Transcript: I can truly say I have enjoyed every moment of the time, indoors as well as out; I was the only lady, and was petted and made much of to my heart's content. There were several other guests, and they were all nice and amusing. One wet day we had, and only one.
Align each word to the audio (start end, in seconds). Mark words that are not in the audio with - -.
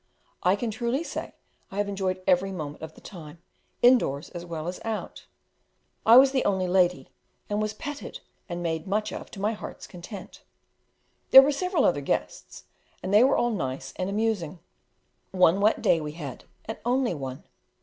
I 0.41 0.55
can 0.55 0.71
truly 0.71 1.03
say 1.03 1.35
I 1.69 1.77
have 1.77 1.87
enjoyed 1.87 2.23
every 2.25 2.51
moment 2.51 2.81
of 2.81 2.95
the 2.95 3.01
time, 3.01 3.37
indoors 3.83 4.31
as 4.31 4.43
well 4.43 4.67
as 4.67 4.81
out; 4.83 5.27
I 6.07 6.17
was 6.17 6.31
the 6.31 6.43
only 6.43 6.65
lady, 6.67 7.11
and 7.51 7.61
was 7.61 7.75
petted 7.75 8.21
and 8.49 8.63
made 8.63 8.87
much 8.87 9.13
of 9.13 9.29
to 9.29 9.39
my 9.39 9.53
heart's 9.53 9.85
content. 9.85 10.41
There 11.29 11.43
were 11.43 11.51
several 11.51 11.85
other 11.85 12.01
guests, 12.01 12.63
and 13.03 13.13
they 13.13 13.23
were 13.23 13.37
all 13.37 13.51
nice 13.51 13.93
and 13.95 14.09
amusing. 14.09 14.57
One 15.29 15.61
wet 15.61 15.83
day 15.83 16.01
we 16.01 16.13
had, 16.13 16.45
and 16.65 16.79
only 16.83 17.13
one. 17.13 17.43